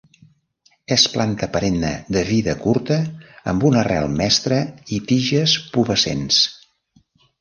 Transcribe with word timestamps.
És 0.95 1.03
planta 1.15 1.49
perenne 1.57 1.91
de 2.17 2.23
vida 2.29 2.55
curta 2.63 2.97
amb 3.53 3.67
una 3.69 3.79
arrel 3.83 4.09
mestra 4.23 4.59
i 4.97 4.99
tiges 5.13 5.55
pubescents. 5.77 6.41